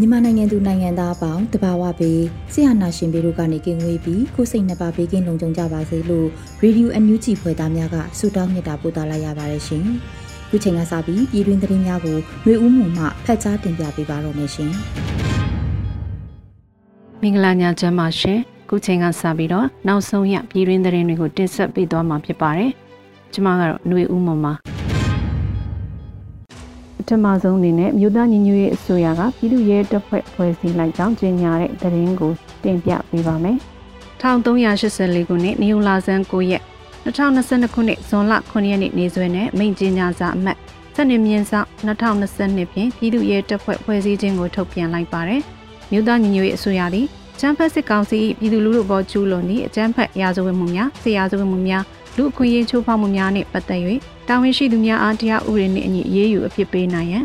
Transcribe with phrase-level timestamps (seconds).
[0.00, 6.28] မြန်မာနိုင်ငံသူနိုင်ငံသားအပေါင်းတဘာဝပေးဆရာနာရှင်ပြည်တို့ကနေကင်းဝေးပြီးကိုစိတ်နှပါပေးကင်းလုံခြုံကြပါစေလို့
[6.62, 9.84] Radio NUG ဖွဲ့သားများကဆုတောင်းမြတ်တာပို့သလာရပါတယ်ရှင်။
[10.50, 14.72] ခုချိန်ကစပြီးပြည်တွင်သတင်းများကိုမျိုးဦးမှုမှဖတ်ကြားတင်ပြပေးပါတော့မယ်ရှင်။
[17.22, 22.70] မင်္ဂလာညချမ်းပါရှင်။ခုချိန်ကစပြီးတော့နောက်ဆုံးရပြည်တွင်သတင်းတွေကိုတင်ဆက်ပေးသွားမှာဖြစ်ပါတယ်။
[23.32, 24.54] ကျွန်မကတော့ຫນွေဦးမှုမှာ
[27.02, 32.32] ပထမဆုံးအနေနဲ့မြို့သားညီညွတ်ရေးအစိုးရကပြည်သူ့ရဲတပ်ဖွဲ့ဖွဲ့စည်းလိုက်ကြောင်းကြေညာတဲ့သတင်းကို
[32.64, 33.56] တင်ပြပေးပါမယ်။
[34.20, 36.62] 1384ခုနှစ်နေုံလာဆန်း9ရက်
[37.04, 40.58] 2022ခုနှစ်ဇွန်လ9ရက်နေ့နေ့စွဲနဲ့မိန့်ကြေညာစာအမှတ်
[40.96, 45.42] စနေမြင်းဆောင်2022ဖြင့်ပြည်သူ့ရဲတပ်ဖွဲ့ဖွဲ့စည်းခြင်းကိုထုတ်ပြန်လိုက်ပါတယ်။
[45.90, 47.06] မြို့သားညီညွတ်ရေးအစိုးရသည်
[47.40, 51.82] ကျန်းဖက်စစ်ကောင်စီပြည်သူလူထုဘောကျူးလွန်သည့်အကြမ်းဖက်ရာဇဝတ်မှုများဆရာဇဝတ်မှုများ
[52.16, 53.80] လူအခွင့်အရေးချိုးဖောက်မှုများနှင့်ပတ်သက်၍
[54.28, 57.24] တာဝန်ရှိသူများအားတရားဥပဒေနှင့်အညီအရေးယူအဖြစ်ပေးနိုင်ရန်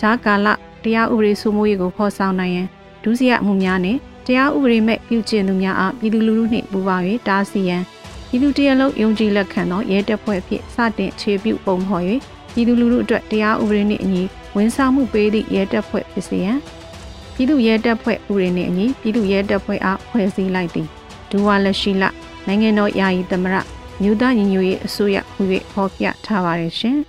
[0.00, 0.46] ဂျာကာလ
[0.82, 2.66] တရားဥပဒေစိုးမိုးရေးကိုဖော်ဆောင်နိုင်ရန်
[3.02, 7.82] ဒုစရမှုများနှင့်တရားဥပဒေမဲ့ပြုကျင့်သူများအားပြည်သူလူထုနှင့်ပူးပေါင်း၍တားဆီးရန်
[8.28, 12.04] ပြည်သူတရလုံးယုံကြည်လက်ခံသောရဲတပ်ဖွဲ့ဖြင့်စတင်ခြေပြုပုံဖော်၍
[12.52, 14.22] ပြည်သူလူထုအတွက်တရားဥပဒေနှင့်အညီ
[14.56, 16.58] ဝန်ဆောင်မှုပေးသည့်ရဲတပ်ဖွဲ့ဖြစ်စေရန်
[17.34, 20.86] ပြည်သူရဲတပ်ဖွဲ့ဥပဒေနှင့်အညီပြည်သူရဲတပ်ဖွဲ့အားဖွဲ့စည်းလိုက်သည်
[21.30, 22.04] ဒူဝါလက်ရှိလ
[22.46, 23.56] နိုင်ငံတော်ယာယီသမရ
[24.02, 25.42] မြို့သားညီညွတ်ရေးအစိုးရဟူ၍
[25.72, 26.98] ဖော်ပြထားပါတယ်ရှင်။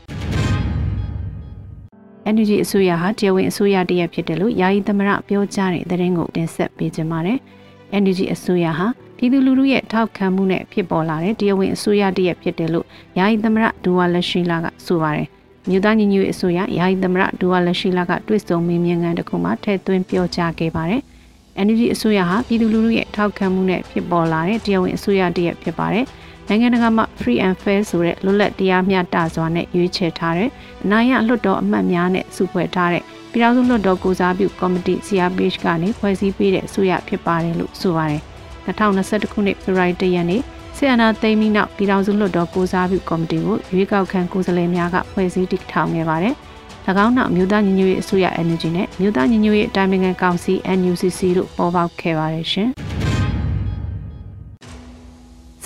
[2.33, 7.39] NUG အစိုးရဟာတရားဝင်အစိုးရတရက်ဖြစ်တယ်လို့ယာယီသမရပြောကြားတဲ့သတင်းကိုတင်ဆက်ပေးကြပါမယ်။
[8.01, 12.85] NUG အစိုးရဟာပြည်သူလူထုရဲ့ထောက်ခံမှုနဲ့ဖြစ်ပေါ်လာတဲ့တရားဝင်အစိုးရတရက်ဖြစ်တယ်လို့
[13.17, 15.27] ယာယီသမရဒူဝါလက်ရှိလာကဆိုပါတယ်။
[15.69, 21.01] မြို့သားညီညွတ်ရေးအစိုးရယာယီသမရဒူဝါလက်ရှိလာကတွေ့ဆုံမေးမြန်းခန်းတစ်ခုမှာထည့်သွင်းပြောကြားခဲ့ပါတယ်။
[21.65, 26.05] NUG အစိုးရဟာပြည်သူလူထုရဲ့ထောက်ခံမှုနဲ့ဖြစ်ပေါ်လာတဲ့တရားဝင်အစိုးရတရက်ဖြစ်ပါတယ်။
[26.51, 30.49] နိုင်ငံတကာမှာ free and fair ဆိုတဲ့လွတ်လပ်တရားမျှတစွာနဲ့ရွေးချယ်ထားတဲ့
[30.83, 38.21] အနိုင်ရလွှတ်တော်အမတ်များနဲ့စုဖွဲ့ထားတဲ့ပြည်ထောင်စုလွှတ်တော်ကိုစားပြုကော်မတီ CRPH ကနေဖွဲ့စည်းပေးတဲ့အစိုးရဖြစ်ပါတယ်လို့ဆိုပါတယ်။
[38.65, 40.41] 2021ခုနှစ်ဖေဖော်ဝါရီလရက်နေ့
[40.77, 46.33] ဆီယနာသိမ်းပြီးနောက်ပြည်ထောင်စုလွှတ်တော်ကိုစားပြုကော်မတီကိုရွေးကောက်ခံကိုယ်စားလှယ်များကဖွဲ့စည်းတည်ထောင်ခဲ့ပါတယ်။၎
[47.05, 52.69] င်းနောက်မြို့သားညီညွတ်ရေးအစိုးရ NUG နဲ့မြို့သားညီညွတ်ရေးအတိုင်းအမြံကောင်စီ NUCC တို့ပေါ်ပေါက်ခဲ့ပါတယ်ရှင်။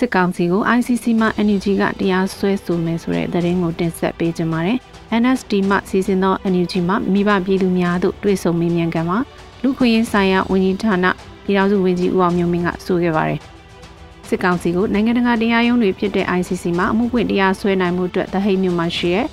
[0.04, 4.78] စစ်ကောင်စီကို ICC မှ NUG ကတရားစွဲဆိုမယ်ဆိုတဲ့သတင်းကိုတင်ဆက်ပေးကြပါမယ်။
[5.22, 9.20] NSD မှစီစဉ်သော NUG မှမိဘပြည်သူများတို့တွေ့ဆုံမေးမြန်းกันမှာ
[9.64, 11.06] လူခွင့်ရေးဆိုင်ရာဝန်ကြီးဌာန
[11.44, 13.40] ပြည်ထောင်စုဝန်ကြီးဦးအောင်မျိုးမင်းကဆိုခဲ့ပါတယ်။
[14.28, 19.28] စစ်ကောင်စီကိုနိုင်ငံတကာတရားရုံးတွေဖြစ်တဲ့ ICC မှာအမှုပွင့်တရားစွဲနိုင်မှုအတွက်တဟိတ်မြို့မှာရှိတဲ့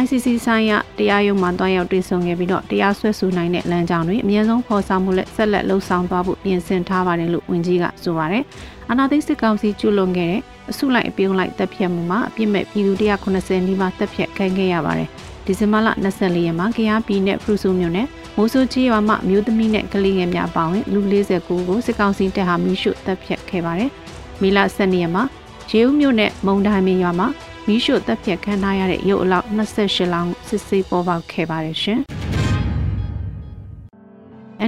[0.00, 8.44] ICC ဆိုင်ရာတရားရုံးမှာတွားရောက်တွေ့ဆုံခဲ့ပြီးတော့တရားစွဲဆိုနိုင်တဲ့လမ်းကြောင်းတွေအများဆုံးဖော်ဆောင်မှုနဲ့ဆက်လက်လှုပ်ဆောင်သွားဖို့ပြင်ဆင်ထားပါတယ်လို့ဝန်ကြီးကဆိုပါတယ်။
[8.92, 12.92] အာဏာသိမ်းစစ်ကောင်စီကျူးလွန်ခဲ့တဲ့အစုလိုက်အပြုံးလိုက်တပ်ဖြတ်မှုမှာအပြစ်မဲ့ပြည်သူ
[13.28, 15.08] 190နီးပါးတပ်ဖြတ်ခံခဲ့ရပါတယ်။
[15.46, 21.00] ဒီဇင်ဘာလ24ရက်မှာကရားပြည်နယ်ဖရူဆိုမြို့နယ်မိုးဆိုးကြီးရွာမှာမြို့သမီးနဲ့ကလေးငယ်များပေါင်းလူ
[21.34, 23.90] 49ကိုစစ်ကောင်စီတပ်ဟာမိရှုတပ်ဖြတ်ခဲ့ပါတယ်။
[24.42, 25.24] မီလ12ရက်မှာ
[25.70, 27.28] ရေဦးမြို့နယ်မုံတိုင်းမင်းရွာမှာ
[27.66, 32.00] မီးရှို့တပ်ဖြတ်ခံထားရတဲ့ရုပ်အလောင်း28လောင်းစစ်ဆေးပေါ်ပေါက်ခဲ့ပါတယ်ရှင်။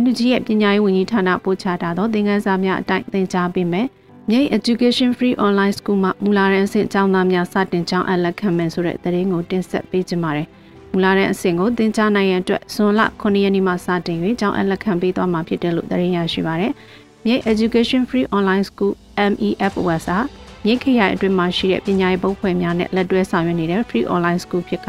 [0.03, 3.89] NUG ရဲ့ပညာရေးဝန်ကြီးဌာနပို့ချထားသောသင်ခန်းစာများအတိုင်းသင်ကြားပေးမယ်။
[4.31, 10.47] မြိတ် Education Free Online School မှာမူလာတဲ့အဆင့်ကျောင်းသားများစတင်ကျောင်းအလက်ခံမယ်ဆိုတဲ့သတင်းကိုတင်ဆက်ပေးကြပါမယ်။
[10.93, 16.73] မူလာတဲ့အဆင့်ကိုသင်ကြားနိုင်ရန်အတွက်ဇွန်လ9ရက်နေ့မှစတင်၍ကျောင်းအလက်ခံပေးသွားမှာဖြစ်တယ်လို့သတင်းရရှိပါရယ်။
[17.25, 18.93] မြိတ် Education Free Online School
[19.31, 20.19] MEFOS ဟာ
[20.67, 24.89] မြစ်ခရိုင်အတွင်းမှာရှိတဲ့ပညာရေးဘုတ်ဖွဲ့များနဲ့လက်တွဲဆောင်ရွက်နေတဲ့ Free Online School ဖြစ်က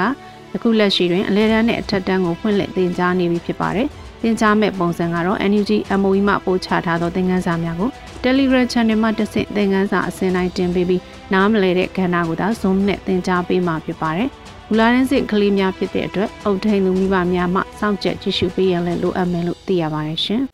[0.55, 3.88] အခုလက်ရှိတွင်အလဲတန်းနဲ့အထက်တန်းကိုဖွင့်လှစ်သင်ကြားနေပြီဖြစ်ပါတယ်။
[4.21, 5.71] သင်ကြားမဲ့ပုံစံကတော့ NUG
[6.01, 7.91] MOE မှပို့ချထားသောသင်ခန်းစာများကို
[8.25, 11.01] Telegram Channel မှာတစ်ဆင့်သင်ခန်းစာအစဉ်တိုင်းတင်ပေးပြီး
[11.33, 14.30] နားမလည်တဲ့ကဏ္ဍကိုသာ Zoom နဲ့သင်ကြားပေးမှာဖြစ်ပါတယ်။
[14.69, 20.42] မူလာရင်းစစ်ကလေးများဖြစ်တဲ့အတွက်အုတ်ထိန်သူမိဘများမှစောင့်ကြပ်ကြည့်ရှုပေးရန်လည်းလိုအပ်မယ်လို့သိရပါတယ်ရှင်။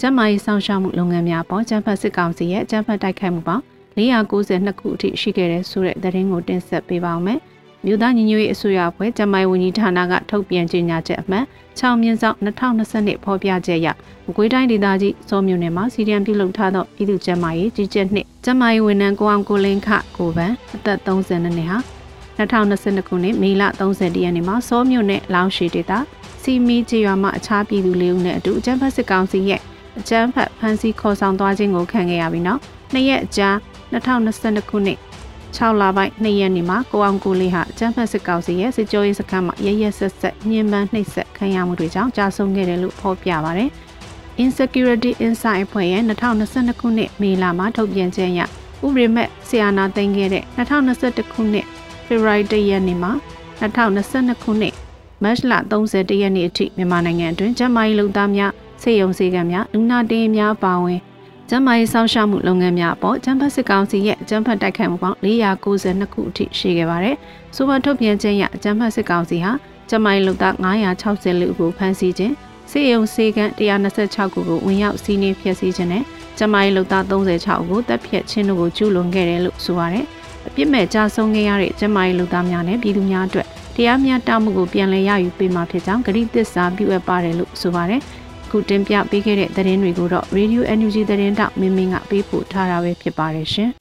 [0.00, 3.62] ကျန်းမာရေးဆောင်ရှားမှုလုပ်ငန်းများပေါ်ကျန်းဖတ်စစ်ကောင်စီရဲ့ကျန်းဖတ်တိုက်ခိုက်မှုပေါင်း
[3.96, 7.40] 492ခုအထိရှိခဲ့တဲ့ဆိုတဲ့သတင်းကိုတင်ဆက်ပေးပါောင်းမယ်။
[7.86, 11.44] မြို့သားညီညွတ်ရေးအစိုးရအဖွဲ့ကျန်းမာရေးဝန်ကြီးဌာနကထုတ်ပြန်ကြေညာချက်အမှန်
[11.78, 13.88] 6မြင်းဆောင်2020ဖော်ပြချက်အရ
[14.26, 21.78] မကွေးတိုင်းဒေသကြီးစောမြို့နယ်မှာစီရီယံပြုလုပ်ထားသောပြည်သူ့ကျန်းမာရေးကြီးကြပ်နှစ်ကျန်းမာရေးဝန်ထမ်းကိုအောင်ကိုလင်းခကိုပန်အသက်30နှစ်ဟာ
[22.38, 25.92] 2022ခုနှစ်မေလ30ရက်နေ့မှာစောမြို့နယ်လောင်ရှိဒေသ
[26.42, 29.60] စီမီကျေးရွာမှအခြားပြည်သူလေးဦးနဲ့အတူအကြမ်းဖက်စစ်ကောင်စီရဲ့
[29.98, 32.60] အကြမ်းဖက်ဖမ်းဆီးခေါ်ဆောင်သွားခြင်းကိုခံခဲ့ရပြီးနောက်
[32.92, 33.48] နှစ်ရက်အကြာ
[33.92, 34.98] 2022ခုနှစ်
[35.56, 43.64] 6လပိုင်း2ရက်နေ့မှာကိုအောင်ကိုလေးဟာကျန်းဖတ်စစ်ကောင်စီရဲ့စစ်ကြောရေးစခန်းမှာရရဆက်ဆက်ညှဉ်းပန်းနှိပ်စက်ခံရမှုတွေကြောင့်ကြာဆုံးခဲ့တယ်လို့ဖော်ပြပါဗျ။
[44.42, 48.46] Insecurity Insight အဖွဲ့ရဲ့2022ခုနှစ်မေလမှာထုတ်ပြန်ချက်အရဥ
[48.94, 51.66] ပဒေမဲ့ဆီယာနာသိမ်းခဲ့တဲ့2021ခုနှစ်
[52.06, 53.12] ဖေဖော်ဝါရီလရက်နေ့မှာ
[53.60, 54.74] 2022ခုနှစ်
[55.22, 55.52] မတ်လ
[55.90, 61.00] 31ရက်နေ့အထိမြန်မာနိုင်ငံအတွင်းကျန်းမာရေးလုံသားများစေယုံစေကံများလူနာတင်များပါဝင်
[61.50, 67.16] ကျန်းမာရေးစောင့်ရှောက်မှုလုပ်ငန်းများအပေါ်ကျန်းဖတ်စစ်ကောင်စီရဲ့ကျန်းဖတ်တိုက်ခိုက်မှုပေါင်း492ခုအထိရှိခဲ့ပါတယ်။
[67.56, 69.52] ဆိုပါထုတ်ပြန်ခြင်းရကျန်းဖတ်စစ်ကောင်စီဟာ
[69.88, 70.54] ကျန်းမာရေးလုပ်သား
[70.98, 72.34] 960လူကိုဖမ်းဆီးခြင်း
[72.70, 76.02] စေယုံစေကံ126ခုကိုဝင်ရောက်စီးနင်းဖျက်ဆီးခြင်းနဲ့
[76.38, 80.04] ကျန်းမာရေးလုပ်သား36ကိုတပ်ဖြတ်ခြင်းတို့ကိုကျူးလွန်ခဲ့တယ်လို့ဆိုပါတယ်။
[80.46, 83.46] အပြစ်မဲ့ကြာဆုံးခဲ့ရတဲ့ကျန်းမာရေးလုပ်သားများနဲ့ပြည်သူများအတွက်
[83.76, 88.00] တရားမျှတမှုကိုပြန်လည်ရယူပေးမှာဖြစ်ကြောင်းကြိသစ္စာပြုအပ်ပါတယ်လို့ဆိုပါတယ်။
[88.56, 93.70] ခုတင်ပြပေးခဲ့တဲ့သတင်းတွေကိုတော့ Radio NUG သတင်းတောက်မင်းမင်းကပေးပို့ထားတာပဲဖြစ်ပါတယ်ရှင်။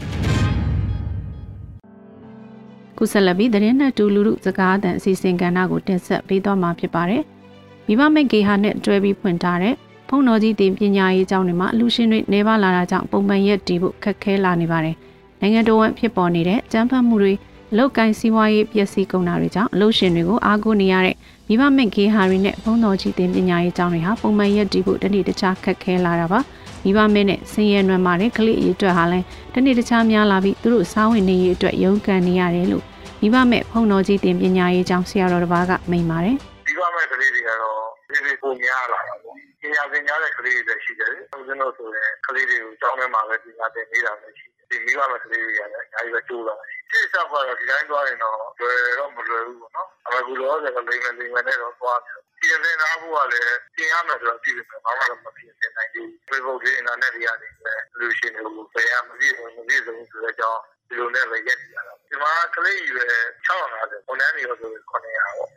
[2.97, 7.21] ခုဆက်လက်ပြီးသတင်းနဲ့တူလူလူစကားသံအစီအစဉ်ကဏ္ဍကိုတင်ဆက်ပေးသွားမှာဖြစ်ပါတယ်။
[7.87, 9.73] မိဘမိတ်ကေဟာနဲ့တွဲပြီးဖွင့်ထားတဲ့
[10.09, 14.95] ဖုန်းတော်ကြီးတင်ပညာရေးကျောင်းတွေမှာအလူရှင်တွေနေပါလာတာကြောင့်ပုံမှန်ရက်တည်ဖို့ခက်ခဲလာနေပါတယ်။
[15.41, 17.33] နိုင်ငံတော်ဝန်ဖြစ်ပေါ်နေတဲ့ကျန်းဖတ်မှုတွေ
[17.77, 21.15] လောက်ကိုင်းစီးပွားရေးပျက်စီးကုန်တာတွေကြောင့်အလို့ရှင်တွေကိုအားကိုးနေရတဲ့
[21.49, 26.39] မိဘမက်ခေဟာရီနဲ့ဘုံတော်ကြီးတင်ပညာရေးကျောင်းတွေဟာပုံမှန်ရက်တည်ဖို့တနေ့တခြားခက်ခဲလာတာပါ
[26.83, 32.83] မိဘမဲနဲ့ဆင်းရဲနွမ်းမာတဲ့ကလေးအရေးအတွက်ဟာလည်းတနေ့တခြားများလာပြီးသူတို့စားဝင်နေရေးအတွက်ရုန်းကန်နေရတယ်လို့
[33.21, 57.53] မိဘမဲ့ဘုံတော်ကြီးတင်ပညာရေးကျောင်းဆရာတော်တစ်ပါးကမိန်ပါတယ်မိဘမဲ့ကလေးတွေကတော့ဒီလိုပုံများလာတာပေါ့ပညာသင်ကြားတဲ့ကလေးတွေလည်းရှိတယ်။ဦးဇင်းတို့ဆိုရင်ကလေးတွေကိုကျောင်းထဲမှာပဲပညာသင်နေတာလည်းရှိတယ်။ဒီမိဘမဲ့ကလေးတွေကလည်းအများကြီးပဲကျိုးလာတယ်။ ရှေ့ဆက်ကတော့ဒီတိုင်းသွားရင်တော့လွယ်တော့မလွယ်ဘူးပေါ့နော်။အခုလောဆယ်ကလိမ့်မယ်လိမ့်မယ်နဲ့တော့သွားတယ်။ပြင်ဆင်ထားဖို့ကလည်းပြင်ရမယ်ဆိုတော့ပြည်တယ်ဘာမှတော့မပြင်ဆင်နိုင်ဘူး။ Facebook တွေ internet တွေရတယ်
[57.99, 63.13] လူရှင်တွေကိုဘယ်ရမပြည့်စုံမပြည့်စုံဆိုတဲ့အကြောင်းဒီလိုနဲ့ပဲရက်ရတာဒီမှာကလေးရွယ်
[63.47, 65.03] 650ခုနန်းနေရောဆို900ပေါ့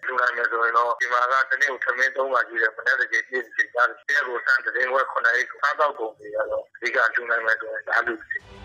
[0.06, 8.14] လူနိုင်မယ်ဆိုရင်တော့ဒီမှာကတနေ့ကိုသမင်း3ပါကြီးတယ်မနေ့တည်းပြည့်စုံကြတယ်တရားကိုစမ်းတဲ့ဝက်900စားတော့ကုန်ပြီတော့ဒီကလူနိုင်မယ်ဆိုရင်ဒါလူ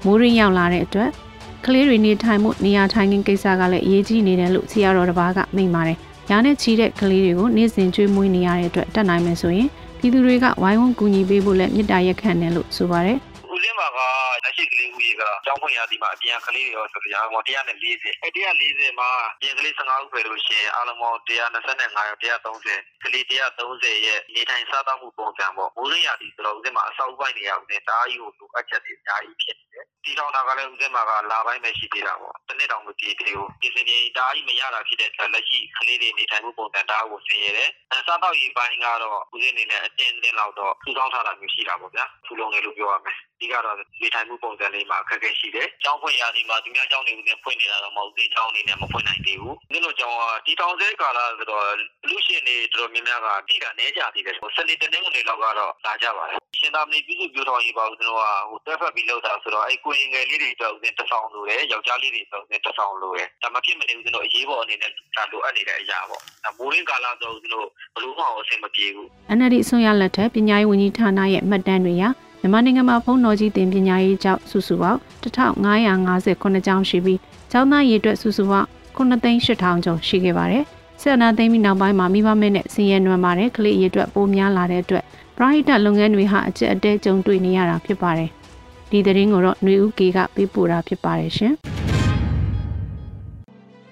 [0.06, 1.33] မိုးရင်းရောက်လာတဲ့အတွက်
[1.66, 5.98] ကလေးတွေနေထိုင်မှုနေရာထိုင်ခင်းကိစ္စကလည်းအရေးကြီးနေတယ်လို့ဆရာတော်တစ်ပါးကမိန့်ပါတယ်။
[6.30, 9.70] ညာနဲ့ချီတဲ့ကလေးတွေကိုနေ့စဉ်ကျွေးမွေးနေရတဲ့အတွက်တက်နိုင်မယ်ဆိုရင်
[10.00, 13.20] ပြည်သူတွေကဝိုင်းဝန်းကူညီပေးဖို့လည်းမေတ္တာရက်ခံတယ်လို့ဆိုပါတယ်။
[13.80, 14.00] မှာက
[14.44, 19.10] လက်ရှိကလေးဦးရေကကျောင်းဖွင့်ရသည်မှာအပြန်ကလေးတွေရောဆိုကြအောင်140အဲ140မှာ
[19.42, 29.58] ပြင်ကလေး15ဦးပဲလို့ရှိရင်အားလုံးပေါင်း125ရော130ကလေး130ရဲ့နေထိုင်စားသောက်မှုပုံစံပေါ့မိုးရရသည်ဆိုတော့ဦးစင်မှာအဆောက်အပိုင်းနေရာဦးစင်တားကြီးကိုလိုအပ်ချက်တွေအများကြီးဖြစ်
[30.14, 37.70] နေတယ်ဒီထောင်တာကလည်းဦးစင်မှာကလာပိုင်းပဲရှိသေးတာပေါ့တစ်နှစ်တောင်မပြည့်သေးဘူးဒီစင်ကြီးတားကြီးမရတာဖြစ်တဲ့အတွက်လက်ရှိကလေးတွေနေထိုင်မှုပုံစံတားကိုဆင်ရတယ်
[38.08, 51.64] စားသောက်ရေးပိုင်းကတော့ဦးစင်နေနဲ့အတင်းတင်းလောက်တော့ထူထောင်ထားတာမျိုးရှိတာပေါ့ဗျာထူလုံးလေးလို့ပြောရမယ် ဒီကတော့နေထိုင်မှုပုံစံလေးမှာအခက်အခဲရှိတယ်။ကျောင်းဖွင့်ရသည်မှာသူများကျောင်းတွေနဲ့ဖွင့်နေတာတော့မဟုတ်သေးကျောင်းအနေနဲ့မဖွင့်နိုင်သေးဘူး။ဒီလိုကျောင်းကဒီတောင်စဲကာလဆိုတော့
[52.10, 69.08] လူရှင်တွေတော်တော်များများကတိတာနေကြသေးတယ်။စနေတနေ့ကနေလောက်ကတော့လာကြပါတယ်။ရှင်သာမဏေပြည်သူ့ပြောတော်ရေးပါဦးကျွန်တော်ကဟိုတက်ဖက်ပြီးလောက်တာဆိုတော့အဲ့ကိုရင်ငယ်လေးတွေကြောက်နေတဆောင်လိုတယ်။ယောက်ျားလေးတွေကြောက်နေတဆောင်လိုတယ်။ဒါမှဖြစ်မနေဘူးကျွန်တော်အရေးပေါ်အနေနဲ့ဒါလိုအပ်နေတဲ့အရာပေါ့။ဒါမိုးရင်းကာလဆိုကျွန်တော်ဘလို့မှအဆင်မပြေဘူး။
[69.38, 72.04] NLD အစိုးရလက်ထက်ပညာရေးဝန်ကြီးဌာနရဲ့မှတ်တမ်းတွေအရ
[72.44, 77.20] မြန်မာနိုင်ငံမှာဖုန်းတော်ကြီးတင်ပညာရေးကျောင်းစုစုပေါင်း1559ကျောင်းရှိပြီး
[77.52, 80.64] ကျောင်းသားရေအတွက်စုစုပေါင်း9,8000ကျော်ရှိခဲ့ပါတယ်။
[81.02, 85.04] ဆက်နာသိမ်းပြီးနောက်ပိုင်းမှာမိဘမဲ့နဲ့ဆင်းရဲနွမ်းပါတဲ့ကလေးရေအတွက်ပိုများလာတဲ့အတွက်
[85.38, 88.30] ပရိုဟိတလုပ်ငန်းတွေဟာအကျက်အတဲကြုံတွေ့နေရတာဖြစ်ပါတယ်။
[88.92, 91.54] ဒီသတင်းကိုတော့ຫນွေဦးကေကပေးပို့တာဖြစ်ပါတယ်ရှင်။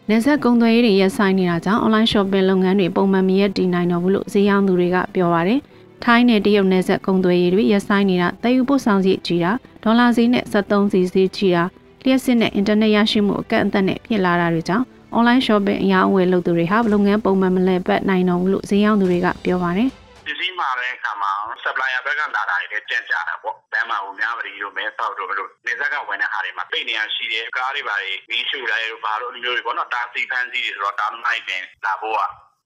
[0.10, 5.60] နေဆက်ကုံသွယ်ရေးတွေရပ်ဆိုင်းနေတာကြောင့် online shopping လုပ်ငန်းတွေပုံမှန်မရက်တည်နိုင်တော့ဘူးလို့ဈေးရောင်းသူတွေကပြောပါတယ်။
[6.04, 9.52] ထိုင်းနဲ့တရုတ်နယ်စပ်ကုန်သွယ်ရေးတွေရပ်ဆိုင်းနေတာတည်ယူပို့ဆောင်စီကြီးတာ
[9.84, 11.64] ဒေါ်လာဈေးနဲ့73စီဈေးကြီးတာ
[12.04, 14.86] လျှက်စစ်နဲ့အင်တာနက်ရရှိမှုအကန့်အသတ်နဲ့ဖြစ်လာတာတွေကြောင့်
[15.18, 19.90] online shopping အရာအဝယ်လုပ်သူတွေဟာလုပ်ငန်းပုံမှန်မလည်ပတ်နိုင်တော့ဘူးလို့ဈေးရောင်းသူတွေကပြောပါတယ်
[20.28, 21.32] ဒီစ္စည်းမှာတဲ့အခါမှာ
[21.64, 32.22] supplier ဘက်ကလာတာတွေလည်းကြံ့ကြတာပေါ့။ဘမ်းမှာဦးများပရီတို့မဲဆောက်တို့ဘလို့နေဆက်ကဝင်တဲ့ဟာတွေမှာပိတ်နေရရှိတယ်ကားတွေပါတွေမီးရှို့လိုက်တို့ဘာလို့မျိုးတွေပေါ့နော်တာစီဖန်စီတွေဆိုတော့တာမိုက်တင်လာဖို့က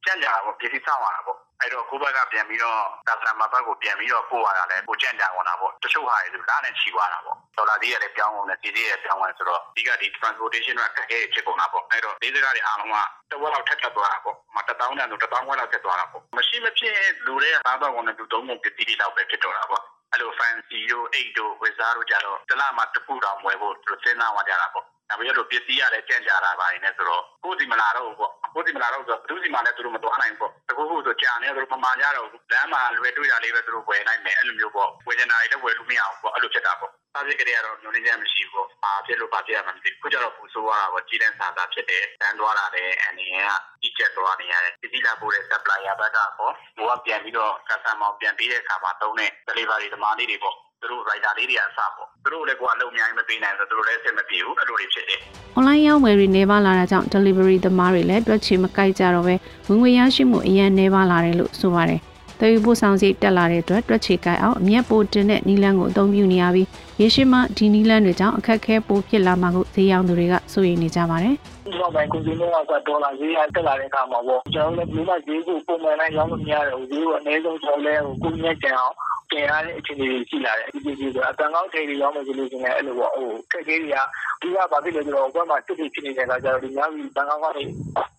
[0.05, 12.95] ကြံ့ကြတာပေါ့ပစ္စည်းဆောက်ရတာပေါ့ အဲ့တော့ကိုဘက်ကပြန်ပြီးတော့တာဆန်မဘက်ကိုပြန်ပြီးတော့ပို့ရတာလဲကိုကြံ့ကြကုန်တာပေါ့တချို့ဟာတွေဆိုဒါနဲ့ချီသွားတာပေါ့ဒေါ်လာသေးရလည်းပြောင်းကုန်တယ်စီသေးရပြောင်းကုန်ဆိုတော့ဒီကဒီ transportation ကခက်ခဲဖြစ်ကုန်တာပေါ့အဲ့တော့ဒီစကားတွေအားလုံးက
[13.31, 55.19] တဝက်လောက်ထက်ထပ်သွားတာပေါ့မတထောင်တန်ဆိုတထောင်ဝက်လောက်ဖြစ်သွားတာပေါ့မရှိမဖြစ်လူတဲ့ဘာတော့ကုန်တဲ့သူသုံးပုံပစ္စည်းတွေလောက်ပဲဖြစ်တော့တာပေါ့အဲ့လို fancy တို့အိတ်တို့ဝစ်စားတို့ကြတော့တလမှတစ်ခုတောင်ဝယ်ဖို့သူစဉ်းစားသွားကြတာပေါ့ ဒါပေမဲ့လို့ပစ္စည်းရတယ်ကြံ့ကြတာပါနေဆိုတော့ကိုယ်စီမလာတော့ဘူးပေါ့ကိုယ်စီမလာတော့ဆိုတော့ဘယ်သူစီမှလည်းသူတို့မတော်နိုင်ဘူးပေါ့တကူခုဆိုကြာနေတော့မမာကြတော့ဘူးလမ်းမှာလွယ်တွေ့တာလေးပဲသူတို့ဝယ်နိုင်မယ်အဲ့လိုမျိုးပေါ့ဝယ်နေတာတွေလည်းဝယ်လို့မရဘူးပေါ့အဲ့လိုဖြစ်တာပေါ့စားစစ်ကလေးကတော့ညွှန်နေကြမရှိဘူးပေါ့ဘာဖြစ်လို့ဘာဖြစ်ရမှမသိဘူးခုကျတော့ပူဆိုးရတာပေါ့ကြီးတဲ့စာသားဖြစ်တယ်တန်းသွားတာလည်းအနေနဲ့ကကြီးကျက်သွားနေရတယ်ပစ္စည်းလာပို့တဲ့ supplier ဘက်ကပေါ့ဟိုကပြန်ပြီးတော့ customer ပြန်ပြီးတဲ့အခါမှာသုံးတဲ့ delivery သမားလေးတွေပေါ့ သူတို့ writer လေးတွေအစားပေါ့သူတို့လည်းကိုယ်အလုပ်အများကြီးမပေးနိုင်ဆိုသူတို့လည်းအဆင်မပြေဘူးအဲ့လိုတွေဖြစ်တယ်
[55.57, 59.35] online ရောင်းဝယ်တွေနေပါလာတာကြောင့် delivery သမားတွေလည်းတွက်ချေမကိုက်ကြတော့ပဲ
[59.67, 61.99] ဝင်ငွေရရှိမှုအရင်နေပါလာတယ်လို့ဆိုပါတယ်။
[62.39, 66.67] တည်ယူပို့ဆောင်စီတက်လာတဲ့အတွက်တွက်ချေကိုက်အောင်အမျက်ပိုတင်တဲ့နီလန်းကိုအသုံးပြုနေရပြီး
[67.01, 78.93] ရေရှည်မှဒီနီလန်းတွေကြောင့်အခက်အခဲပိုဖြစ်လာမှာကိုဈေးရောင်းသူတွေကစိုးရိမ်နေကြပါတယ်။ဒီတော့ပိုင်းကိုဒီနေ့ကဒေါ်လာဈေးအတက်လာတဲ့အခါမှာပေါ့ကျွန်တော်တို့လည်းဒီမှာဈေးကိုပုံမှန်တိုင်းရောင်းလို့မရတော့ဘူးဈေးကိုအနည်းဆုံးကျွန်တော်လည်းဟိုကိုမြက်ကြအောင်
[79.35, 83.97] တင်ရတဲ့အခြေအနေတွေရှိလာတယ်ဒီဒီဆိုအတန်ကောင်းထိတွေရောင်းမယ်ဆိုလို့ရှိရင်အဲ့လိုပေါ့ဟိုခက်ခဲတွေက
[84.41, 87.63] ဒီကဘာဖြစ်လဲဆိုတော့ဘက်မှာတစ်တိဖြစ်နေတဲ့အခါကျတော့ဒီများပြီးတန်ကောင်းကောင်းတွေ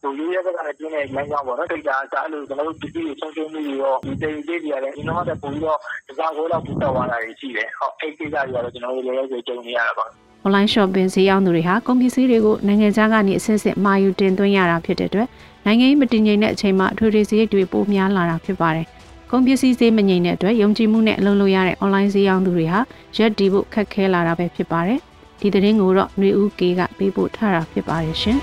[0.03, 10.07] ဟိုရိုးရဲဘက်ကလည်းပြင်းနေလမ်းကြောင်းပေါ့နော်တိတ်တာအဲ့လိုကျွန်တော်တို့ဒီဒီဆုံးရှုံးမှုတွေရောဒီတေးလေးတွေရတယ်ဒီနောက်တော့ပို့ပြီးတော့ဒီစားကိုတော့ပူတော့လာတာတွေရှိတယ်ဟောအဲ့ကိစ္စတွေကတော့ကျွန်တော်တို့လည်းလည်းကြုံနေရတာပါ
[10.47, 15.29] online shopping ဈေးရောင်းသူတွေဟာကုန်ပစ္စည်းတွေကိုနိုင်ငံခြားကနေအဆင့်ဆင့်မှာယူတင်သွင်းရတာဖြစ်တဲ့အတွက်
[15.67, 18.87] နိုင်ငံရေးမတည်ငြိမ်တဲ့အချိန်မှာအထွေထွေဈေးတွေပိုများလာတာဖြစ်ပါတယ်။
[19.31, 22.79] ကုန်ပစ္စည်းဈေးမငြိမ်တဲ့အတွက်ယုံကြည်မှုနဲ့အလုပ်လုပ်ရတဲ့ online ဈေးရောင်းသူတွေဟာ
[23.19, 25.01] ရက်တီဖို့ခက်ခဲလာတာပဲဖြစ်ပါတယ်။
[25.41, 28.39] ဒီသတင်းကိုတော့ຫນွေဦးကေကပေးပို့ထားတာဖြစ်ပါတယ်ရှင်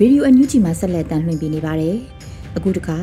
[0.00, 1.96] Radio အန်ယူဂျီမှာဆက်လက်တန်လှည့်ပြနေပါတယ်။
[2.56, 2.98] အခုတခါ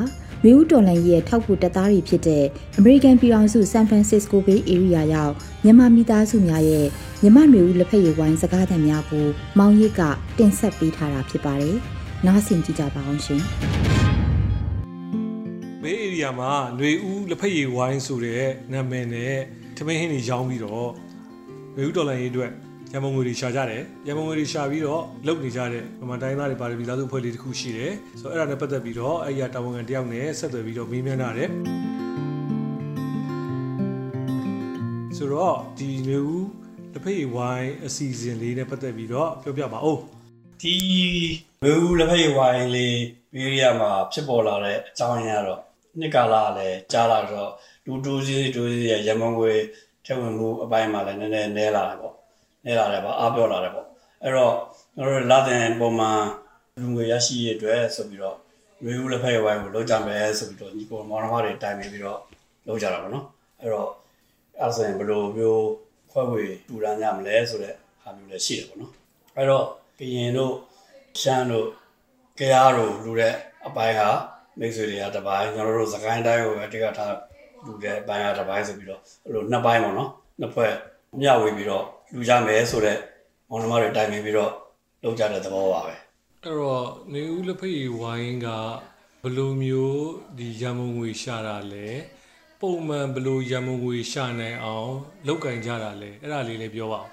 [0.45, 2.45] မေဦးတော်လန်ကြီးရဲ့ထောက်ပူတပ်သားတွေဖြစ်တဲ့
[2.79, 5.33] American ပြည်အောင်စု San Francisco Bay Area ရောက်
[5.63, 6.87] မြန်မာမိသားစုများရဲ့
[7.21, 10.01] မြမမေဦးလက်ဖက်ရည်ဝိုင်းစကားသံများကိုမောင်ရိပ်က
[10.37, 11.75] တင်ဆက်ပေးထားတာဖြစ်ပါတယ်။
[12.25, 13.41] နားဆင်ကြကြပါအောင်ရှင်။
[15.81, 19.35] Bay Area မှာလွေဦးလက်ဖက်ရည်ဝိုင်းဆိုတဲ့နာမည်နဲ့
[19.77, 20.89] သမင်းဟင်းတွေရောင်းပြီးတော့
[21.75, 22.51] မေဦးတော်လန်ကြီးအတွက်
[22.93, 31.49] ရန်ပုံငွေတွေရှာကြတယ်ရန်ပုံငွေတွေရှာပြီးတော့လုပ်နေကြတဲ့ဗမာတိုင်းသားတွေပါတယ်ပြည်သားစုအဖွဲ့လေးတစ်ခုရှိတယ်ဆိုတော့အဲ့ဒါနဲ့ပတ်သက်ပြီးတော့အဲ့ဒီကတာဝန်ခံတယောက်နဲ့ဆက်သွယ်ပြီးတော့မေးမြန်းတာတယ်
[35.17, 36.45] ဆိုတော့ဒီຫນွေဦး
[36.93, 39.99] လက်ဖက်ရည်ဝိုင်းအစီအစဉ်လေးနဲ့ပတ်သက်ပြီးတော့ပြောပြပါဦး
[40.61, 40.75] ဒီ
[41.63, 42.97] ဝေဦးလက်ဖက်ရည်ဝိုင်းလေး
[43.33, 45.61] ဗီဒီယိုမှာဖြစ်ပေါ်လာတဲ့အကြောင်းရင်းကတော့
[45.99, 47.51] နှစ်ကာလကလည်းကြားလာတော့
[47.85, 49.51] လူတူးစီတူးစီရဲ့ရမန်ငွေ
[50.05, 52.20] ထက်ဝင်မှုအပိုင်းမှာလည်းနည်းနည်းနဲလာတယ်ပေါ့
[52.65, 53.85] နဲလာတယ်ပေါ့အားပြောလာတယ်ပေါ့
[54.23, 54.53] အဲ့တော့
[54.95, 56.21] ကျွန်တော်တို့လာတဲ့ပုံမှန်
[56.79, 58.37] လူငွေရရှိရတဲ့ဆိုပြီးတော့
[58.83, 62.19] ဝေဦးလက်ဖက်ရည်ဝိုင်းကိုလုပ်ကြမယ်ဆိုပြီးတော့ညီကိုမောင်နှမတွေတိုင်ပင်ပြီးတော့
[62.67, 63.25] လုပ်ကြတာပေါ့နော်
[63.59, 63.89] အဲ့တော့
[64.59, 65.67] အဲ့ဆိုရင်ဘယ်လိုမျိုး
[66.11, 68.91] ဖွဲ့ဝေတူရမ်းကြမလဲဆိုတဲ့ဟာမျိုးလည်းရှိတယ်ပေါ့နော်
[69.37, 69.65] အဲ့တော့
[69.99, 70.53] ကရင်တို့
[71.21, 71.67] ရှမ်းတို့
[72.39, 73.35] ကြားတို့လူတဲ့
[73.67, 74.01] အပိုင်းက
[74.59, 77.15] မိတ်ဆွေတွေကတစ်ပိုင်းကျွန်တော်တို့စကိုင်းတိုင်းကိုပဲတိကထား
[77.65, 80.71] လူတဲ့အပိုင်းကတစ်ပိုင်းဆိုပြီးတော့အဲ့လိုနှစ်ပိုင်းပေါ့နော်နှစ်ဖွဲ့
[81.19, 82.99] မျှဝေပြီးတော့ လူကြမယ်ဆိုတော့
[83.49, 84.51] မောင်နှမတွေတိုင်ပင်ပြီးတော့
[85.03, 88.47] လုပ်ကြတဲ့သဘောပါပဲအဲ့တော့နေဦးလက်ဖက်ရည်ဝိုင်းက
[89.21, 90.05] ဘယ်လိုမျိုး
[90.37, 91.87] ဒီရန်မုံငွေရှာတာလဲ
[92.59, 94.91] ပုံမှန်ဘယ်လိုရန်မုံငွေရှာနိုင်အောင်
[95.27, 97.07] လောက်ကင်ကြတာလဲအဲ့ဒါလေးလည်းပြောပါဦး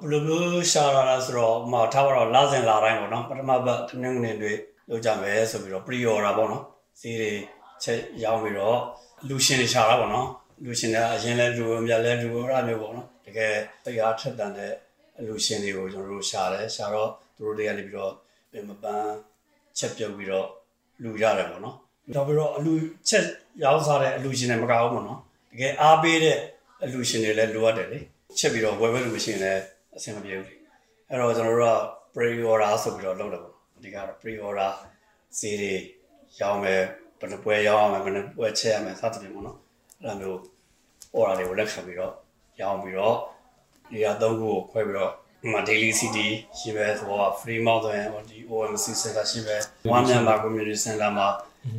[0.00, 4.52] ဘယ်လိုမျိုးရှာလာတာဆိုတော့ဥပမာထားပါတော့လာစဉ်လာတိုင်းပေါ့နော်ပထမဘက်တနင်္ဂနွေတွေ
[4.88, 6.64] လုပ်ကြမယ်ဆိုပြီးတော့ pre order ပေါ့နော်
[7.00, 7.32] စီးတွေ
[7.82, 8.78] ချက်ရောင်းပြီးတော့
[9.28, 10.28] လူရှင်တွေရှာတာပေါ့နော်
[10.64, 14.72] လူရှင်တွေအရင်လဲလူအများလဲလူအဲ့ဒါမျိုးပေါ့နော်တ ကယ်တရားထက်တန်တဲ့
[15.26, 18.12] လူရှင်တွေကိုကျွန်တော်တို့ရှာတယ်ရှာတော့သူတို့တွေကနေပြီးတော့
[18.50, 19.12] ပြင်မပန်း
[19.78, 20.46] ချက်ပြုတ်ပြီးတော့
[21.02, 21.76] လူရတယ်ပေါ့နော်
[22.14, 22.72] နောက်ပြီးတော့အလူ
[23.08, 23.24] ချက်
[23.62, 25.18] ရောင်းစားတဲ့အလူရှင်တွေမကဘူးပေါ့နော်
[25.52, 26.38] တကယ်အားပေးတဲ့
[26.84, 27.98] အလူရှင်တွေလည်းလိုအပ်တယ်လေ
[28.38, 29.62] ချက်ပြီးတော့ဝယ်ဝယ်လူမရှိရင်လည်း
[29.96, 30.54] အဆင်မပြေဘူးလေ
[31.08, 31.76] အဲ့တော့ကျွန်တော်တို့က
[32.14, 34.70] pre order ဆိုပြီးတော့လုပ်တယ်ပေါ့အဓိကတော့ pre order
[35.38, 35.72] ဈေးတွေ
[36.40, 36.82] ရောင်းမယ်
[37.18, 39.58] ဘယ်နှပွဲရောင်းရမယ်ဘယ်နှပွဲချက်ရမယ်စသဖြင့်ပေါ့နော်
[39.98, 40.38] အဲ့လိုမျိုး
[41.16, 42.14] order တွေကိုလက်ခံပြီးတော့
[42.62, 43.16] ရောင်းပြီးတော့
[43.90, 46.26] ဒီဟာသုံးခုကိုခွဲပြီးတော့ဒီမှာ daily city
[46.58, 49.56] ရှိပဲဆိုတော့ free mount ဆိုရင်ဒီ OMC center ရှိပဲ
[49.96, 51.28] one member community center မှာ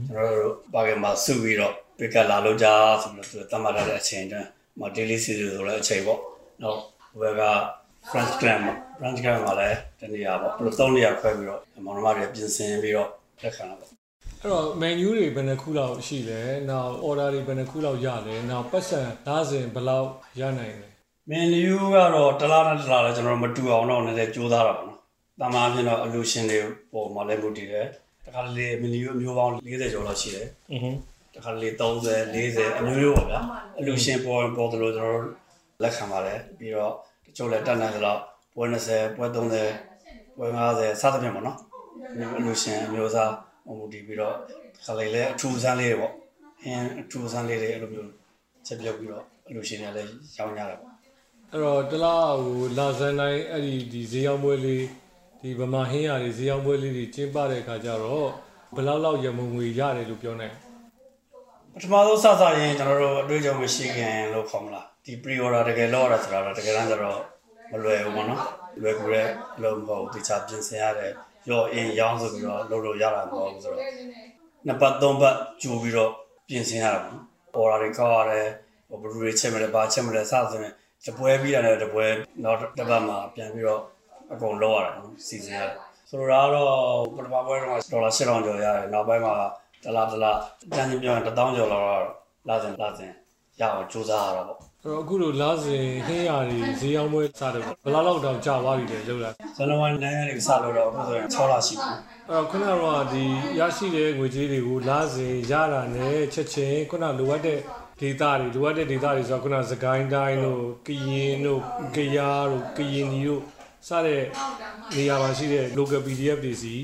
[0.10, 2.68] ကျွန်တော်တို့ဘာကမှာစုပြီးတော့ pick up လာလို့ကြ
[3.02, 4.48] ဆိုပြီးတော့သူတတ်မှတ်ထားတဲ့အချိန်တန်း
[4.80, 6.20] မှာ daily city ဆိုလည်းအချိန်ပေါ့
[6.64, 6.78] နော်
[7.22, 7.44] ဘယ်က
[8.10, 8.64] French Grand
[9.00, 13.10] French Grand မှာလည်းတနေရာပေါ့အဲ့လို၃နေရာခွဲပြီးတော့မောင်နှမတွေပြင်ဆင်ပြီးတော့
[13.44, 13.92] လက်ခံတာပေါ့
[14.44, 20.88] အဲ့တော့ menu တွေဘယ်နှခုလောက်ရှိလဲနောက် order တွေဘယ်နှခုလောက်ရလဲနောက်ပတ်စံသားစဉ်ဘယ်လောက်ရနိုင်လဲ
[21.30, 25.00] menu ကတော့တစ်လားတစ်လားလဲကျွန်တော်တို့မတူအောင်တော့နည်းနည်းကြိုးစားတာပေါ့နော်
[25.42, 26.60] တမားအဖြစ်တော့ allusion တွေ
[26.92, 27.86] ပေါ်မှာလည်းမူတည်တယ်
[28.26, 30.98] တခါလေ menu မျိုးပေါင်း40ကျော်လောက်ရှိတယ်အင်း
[31.36, 33.42] တခါလေ30 40အမျိုးမျိုးပါဗျာ
[33.80, 35.30] allusion ပေါ်ပေါ်တယ်လို့ကျွန်တော်တို့
[35.82, 36.94] လက်ခံပါတယ်ပြီးတော့
[37.26, 38.22] တချို့လည်းတက်နိုင်သလောက်
[38.56, 41.58] ပွဲ20ပွဲ30ပွဲ50စသဖြင့်ပေါ့နော်
[42.40, 43.32] allusion မျိုးစား
[43.70, 44.36] င်အမျိုးသားမူတည်ပြီးတော့
[44.76, 46.14] တခါလေလည်းအထူးဆန်းလေးတွေပေါ့။
[46.64, 48.12] အင်းအထူးဆန်းလေးတွေအဲ့လိုမျိုး
[48.66, 50.92] ချက်ပြုတ်ပြီးတော့အလူရှင်တွေလည်းရောင်းကြတာပေါ့
[51.52, 54.86] အဲ့တော့တလားဟိုလာဇန်တိုင်းအဲ့ဒီဒီဈေးရောက်ပွဲလေး
[55.42, 58.28] ဒီဗမာဟင်းရတွေဈေးရောက်ပွဲလေးတွေကျင်းပတဲ့အခါကျတော့
[58.76, 60.56] ဘယ်လောက်လောက်ရမုံငွေရတယ်လို့ပြောနိုင်
[61.74, 67.20] ပထမဆုံးစစရင်ကျွန်တော်တို့အတွေ့အကြုံမရှိခင်လို့ခေါ်မလားဒီ pre order တကယ်လောက်ရတာဆိုတာတော့တကယ်တမ်းကျတော့
[67.72, 68.44] မလွယ်ဘူးပေါ့နော်
[68.82, 69.28] လွယ်ကူတဲ့
[69.62, 71.14] လုံးမဟုတ်ဘူးတခြားပြင်ဆင်ရတယ်
[71.50, 73.80] ရော့အင်းရောင်းဆိုပြီးတော့လုပ်လို့ရတာမဟုတ်ဘူးဆိုတော့
[74.68, 76.12] နှစ်ပတ်သုံးပတ်ကြိုပြီးတော့
[76.48, 77.00] ပြင်ဆင်ရတာ
[77.54, 78.48] ပေါ့ order တွေကောက်ရတယ်
[78.90, 80.74] ဟိုဘယ်လိုတွေချက်မလဲဘာချက်မလဲစသဖြင့်
[81.06, 82.06] တပွဲပြီးတာနဲ့တပွဲ
[82.44, 83.82] နောက်တစ်ပတ်မှာပြန်ပြီးတော့
[84.34, 85.78] အကုန်လောက်ရတာနော်စီစဉ်ရတယ်
[86.10, 86.72] ဆိုတော့ကတော့
[87.16, 89.34] ပထမပွဲတော့ဒေါ်လာ8000ကျော်ရတယ်နောက်ပိုင်းမှာ
[89.84, 90.40] တလားတလား
[90.76, 92.06] တန်းချင်းပြောရင်1000ကျော်လောက်တော့
[92.48, 93.12] လာစဉ်လာစဉ်
[93.60, 101.90] ရအောင်စူးစမ်းရတာပေါ့အဲ့ တော့အခုလိုလာဇင်ဟင်းရတွေဈေးရောက်ပွဲစတယ်ဘယ်လောက်လောက်တောင်ကြာသွားပြီလဲလောက်လာဇန်နဝါရီနိုင်ရည်စလို့တော့အခုဆိုရင်6လရှိပြီ
[102.30, 103.24] အဲ့တော့ခုနကတော့ဒီ
[103.60, 107.60] ရရှိတဲ့ငွေကြေးတွေကိုလာစဉ်ရတာနဲ့ချက်ချင်းခုနလိုအပ်တဲ့
[108.00, 111.62] ဒေတာတွေလိုအပ်တဲ့ဒေတာတွေဆိုတော့ခုနစကိုင်းတိုင်းတို့ကရင်တို့
[111.96, 113.42] ကယားတို့ကရင်ဒီတို့
[113.88, 114.24] စတဲ့
[114.96, 116.76] နေရာမှာရှိတဲ့ local PDF တွေစီ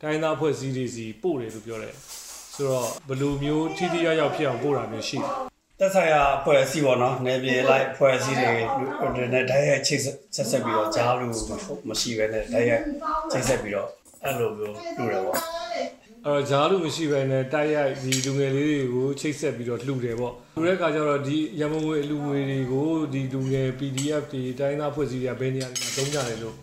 [0.00, 1.94] တိုင်းသားဖွဲ့စည်းတွေစီပို့တယ်လို့ပြောတယ်
[2.54, 8.50] ဆိုတော့ဘယ်လိုမျိုးထိထိရောက်ရောက်ဖြစ်အောင်ပို့တာမျိုးရှိတယ် တက်ဆိုင်ရာအဖွဲ့အစည်းပေါ့နော်နယ်ပြည်လိုက်အဖွဲ့အစည်းတွေ
[9.32, 10.06] နဲ့တိုက်ရိုက်ချိတ်ဆ
[10.40, 11.32] က်ဆက်ပြီးတော့ကြားလို့
[11.88, 12.84] မရှိဘဲနဲ့တိုက်ရိုက်
[13.32, 13.88] ချိတ်ဆက်ပြီးတော့
[14.24, 15.36] အဲ့လိုမျိုးလုပ်တယ်ပေါ့
[16.24, 26.56] အဲ့တော့ဂျားလို့မရှိဘဲနဲ့တိုက်ရိုက်ဒီလူငယ်လေးတွေကိုချိတ်ဆက်ပြီးတော့လှူတယ်ပေါ့လှူတဲ့အခါကျတော့ဒီရမုံငွေအလူငွေတွေကိုဒီလူငယ် PDF တွေတိုင်းသားဖွဲ့စည်းတွေကဘယ်နေရာတွေမှာသုံးကြတယ်လို့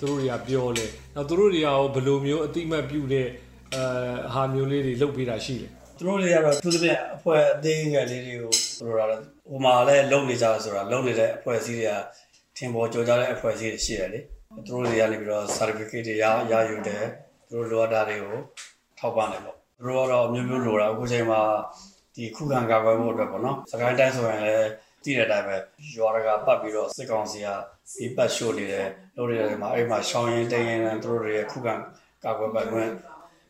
[0.00, 3.26] သူတို့တွေကပြောလဲနောက်သူတို့တွေကရောဘယ်လိုမျိုးအတိမတ်ပြုတဲ့
[3.74, 3.82] အဲ
[4.34, 9.12] ဟာမျိုးလေးတွေလုပ်ပေးတာရှိတယ် သူတို့တွေကတော့သူတို့ပြအဖွဲ့အသေးငယ်လေးတွေကိုသူတို့က
[9.48, 11.92] ဟိုမှာလည်းလုံနေကြဆိုတာလုံနေတဲ့အဖွဲ့အစည်းတွေက
[12.56, 14.20] ထင်ပေါ်ကြော်ကြတဲ့အဖွဲ့အစည်းတွေရှိတယ်လေ
[14.66, 17.04] သူတို့တွေကနေပြီးတော့ certificate တွေရရယူတယ်
[17.50, 18.36] သူတို့လိုအပ်တာတွေကို
[18.98, 21.40] ထောက်ပံ့တယ်ပေါ့သူတို့ကတော့မျိုးမျိုးလိုတာအခုချိန်မှာ
[22.14, 24.68] ဒီခုခံကာကွယ်မှုအတွက်ပေါ့နော်စကိုင်းတိုင်းဆိုရင်လည်း
[25.04, 25.56] တည်တဲ့အတိုင်းပဲ
[25.96, 27.48] ရွာကပတ်ပြီးတော့စစ်ကောင်စီက
[27.96, 31.74] ဒီပတ်ရှို့နေတယ်လို့တွေမှာအဲ့မှာရှောင်းရင်တင်းရင်သူတို့တွေရဲ့ခုခံ
[32.24, 32.90] ကာကွယ်ပတ်ခွင့်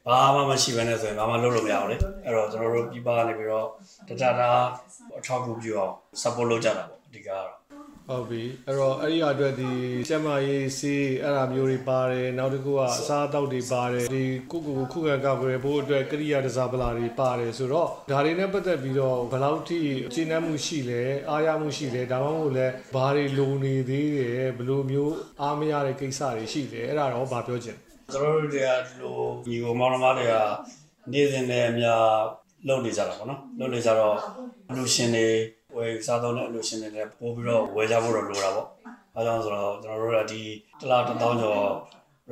[0.08, 3.68] ဘာမှမရှိဘဲနဲ့ဆိုရင်ဘာမှလုပ်လို့မရအောင်လေအဲ့တော့ကျွန်တော်တို့ပြပကနေပြီးတော့
[4.08, 4.50] တတတာ
[5.18, 7.50] အထောက်အကူပြုအောင် support လုပ်ကြတာပေါ့အဓိကကတော့
[8.08, 9.70] ဟုတ်ပြီအဲ့တော့အဲ့ဒီအတွက်ဒီ
[10.08, 19.78] ကျမရေးစီးအဲ့ဒါမျိုးတွေပါတယ်နောက်တစ်ခုကအစားအသောက်တွေပါတယ်ဒီကိုကိုကိုခုခံကောက်ွယ်ဖို့အတွက်ကရိယာတစားပလာတွေပါတယ်ဆိုတော့ဒါတွေနဲ့ပတ်သက်ပြီးတော့ဘယ်လောက်ထိ
[20.14, 27.78] ရှင်းနှမှုရှိလဲအားရမှုရှိလဲဒါမှမဟုတ်လဲဘာတွေလိုနေသေးတယ်ဘယ်လိုမျိုးအားမရတဲ့ကိစ္စတွေရှိလဲအဲ့ဒါတော့ဘာပြောချင်
[28.12, 30.34] ကျွန်တော်တို့တွေကဒီလိုညီကိုမောင်နှမတွေက
[31.12, 32.06] နေ့စဉ်နဲ့အများ
[32.68, 34.16] လုပ်နေကြတာပေါ့နော်လုပ်နေကြတော့
[34.68, 35.26] အလူရှင်တွေ
[35.76, 38.66] ဝယ်စားသုံးတဲ့အလူရှင်တွေလည်းပို့ပြီးတော့ဝယ်ကြဖို့တော့လိုတာပေါ့
[39.14, 40.42] အဲကြောင့်ဆိုတော့ကျွန်တော်တို့ကဒီ
[40.80, 41.62] တစ်လားတစ်သောင်းကျော်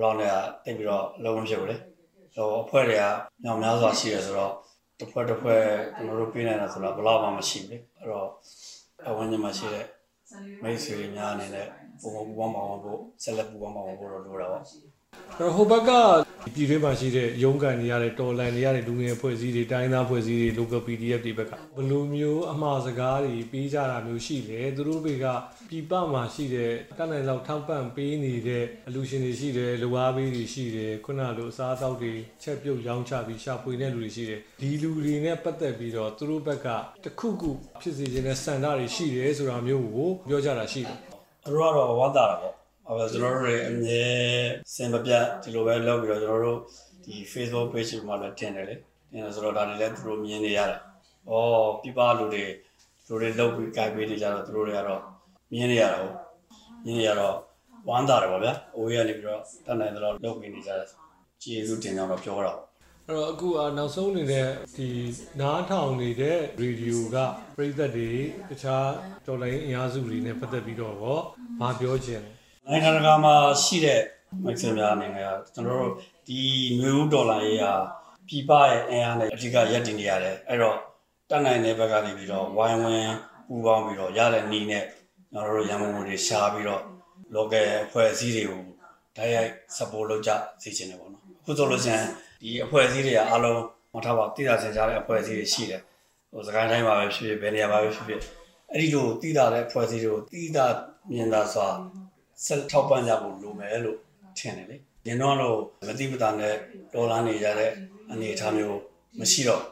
[0.01, 0.35] လောက်နဲ့
[0.65, 1.77] တိတ်ပြီးတော့လုံးဝဖြစ်ဘူးလေ
[2.35, 3.05] ဟိုအဖွဲ့တွေက
[3.45, 4.53] ညောင်များစွာရှိရဆိုတော့
[4.99, 5.63] တစ်ဖွဲ့တစ်ဖွဲ့
[5.97, 8.29] ကျွန်တော်တို့ပြနေတာဆိုတော့ဘယ်တော့မှမရှိဘူးလေအဲ့တော့
[9.09, 9.87] အဝန်းကျင်မှာရှိတဲ့
[10.63, 11.67] မိတ်ဆွေတွေများအနေနဲ့
[12.01, 14.63] ပုံပုံပူပေါင်းပါအောင်ဖို့ဆက်လက်ပူပေါင်းပါအောင်ဖို့တော့လိုတာပေါ့
[15.39, 15.91] အဲ့တော့ဟိုဘက်က
[16.55, 25.27] ပြည်တွင်းမှာရှိတဲ့ရုံးကန်တွေရတဲ့တော်လန်တွေရတဲ့လူငယ်ဖွဲ့စည်းတွေတိုင်းသားဖွဲ့စည်းတွေ local PDF တွေဘက်ကဘယ်လိုမျိုးအမှားစကားတွေပေးကြတာမျိုးရှိလဲသူတို့တွေက
[25.69, 36.69] ပြည်ပမှာရှိတဲ့တက်နိုင်လောက်ထောက်ပံ့ပေးနေတဲ့အလူရှင်တွေရှိတယ်လူအားပေးတွေရှိတယ်ခုနလိုအစားအသောက်တွေချက်ပြုတ်ရောင်းချပြီးရှာဖွေတဲ့လူတွေရှိတယ်ဒီလူတွေနဲ့ပတ်သက်ပြီးတော့သူတို့ဘက်က
[37.05, 37.51] တခုခု
[37.81, 40.99] ဖြစ်စေခြင်းနဲ့စံတာတွေရှိတယ်ဆိုတာမျိုးကိုပြောကြတာရှိတယ်
[41.45, 44.03] သူတို့ကတော့ဝမ်းသာတာပေါ့ အဲဒါကျွန်တော်တို့တွေအမြဲ
[44.75, 46.59] စင်မပြတ်ဒီလိုပဲလုပ်ပြီးတော့ကျွန်တော်တို့
[47.05, 50.81] ဒီ Facebook page မှာလည်းတင်တယ်လေတင်တယ်ဆိုတော့ဒါတွေလည်းသူတို့မြင်နေရတယ်။
[51.31, 51.35] ဩ
[51.83, 52.45] ပြပလူတွေ
[53.07, 55.03] သူတို့တွေလုပ်ပြီးကြိုက်ပေးနေကြတော့သူတို့တွေကတော့
[55.53, 56.15] မြင်နေရတာဟုတ်
[56.85, 57.37] မြင်နေရတော့
[57.89, 60.89] ဝမ်းသာတယ်ပေါ့ဗျာ။အိုးရနေပြီးတော့တတ်နိုင်တော့လုပ်ပြီးနေကြတယ်။
[61.43, 62.59] ကျေးဇူးတင်ကြောင်းတော့ပြောတော့
[63.09, 64.89] အဲ့တော့အခုအာနောက်ဆုံးနေတဲ့ဒီ
[65.41, 67.17] နားထောင်နေတဲ့ရေဒီယိုက
[67.57, 68.11] ပြည်သက်တွေ
[68.51, 68.89] တခြား
[69.27, 71.19] တော်လိုင်းအင်အားစုတွေနဲ့ပတ်သက်ပြီးတော့ရော
[71.61, 72.34] မပြောချင်တယ်
[72.69, 74.01] နိုင်ငံတကာမှာရှိတဲ့
[74.45, 75.93] မိတ်ဆွေများအနေနဲ့ကကျွန်တော်တို့
[76.29, 76.41] ဒီ
[76.79, 77.75] ငွေဦးဒေါ်လာရေးဟာ
[78.29, 80.77] ပြည်ပရဲ့အင်အားနဲ့အဓိကရပ်တည်နေရတယ်အဲ့တော့
[81.31, 83.15] တက်နိုင်တဲ့ဘက်ကနေပြီးတော့ဝိုင်းဝန်း
[83.49, 84.85] ပူပေါင်းပြီးတော့ရတဲ့နီးနဲ့
[85.33, 86.83] ကျွန်တော်တို့ရန်ကုန်ငွေတွေရှားပြီးတော့
[87.37, 88.63] local အဖွဲ့အစည်းတွေကို
[89.17, 90.31] တိုက်ရိုက် support လုပ်ကြ
[90.63, 92.07] စေချင်တယ်ပေါ့နော်အခုဆိုလို့ရှိရင်
[92.43, 93.61] ဒီအဖွဲ့အစည်းတွေကအားလုံး
[93.95, 95.81] မထားပါတည်တာစင်ကြတဲ့အဖွဲ့အစည်းတွေရှိတယ်
[96.31, 98.21] ဟိုစကိုင်းတိုင်းမှာပဲဖြစ်ဖြစ်ဘယ်နေရာမှာပဲဖြစ်ဖြစ်
[98.73, 100.67] အဲ့ဒီလိုတည်တာတဲ့အဖွဲ့အစည်းတွေကိုတည်တာ
[101.13, 101.69] မြင်တာစွာ
[102.45, 103.99] ဆက်ထောက်ပံ့ကြဖို့လိုမယ်လို့
[104.39, 106.55] ထင်တယ်လေ။ညတော့လို့မတိပတာနဲ့
[106.93, 107.73] ဒေါ်လာနေကြတဲ့
[108.11, 108.79] အနေအထားမျိုး
[109.19, 109.63] မရှိတော့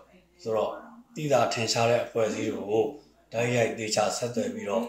[0.42, 0.72] ဆိုတော့
[1.16, 2.84] တိတာထင်ရှားတဲ့အဖွဲ့အစည်းတွေကို
[3.32, 4.84] ဓာတ်ရိုက်ဒေချာဆက်သွယ်ပြီးတော့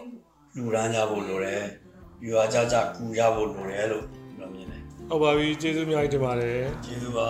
[0.56, 1.62] လူရန်ကြဖို့လိုတယ်။
[2.24, 4.04] ယူအားကြကြကူရဖို့လိုတယ်လို့
[4.38, 7.28] ကျွန်တော်မြင်တယ်ဟုတ်ပါပြီကျေးဇူးအများကြီးတင်ပါတယ်။ကျေးဇူးပါ